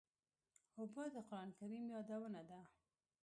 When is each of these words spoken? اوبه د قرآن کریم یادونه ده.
اوبه 0.79 1.03
د 1.13 1.17
قرآن 1.29 1.49
کریم 1.59 1.83
یادونه 1.93 2.41
ده. 2.49 2.61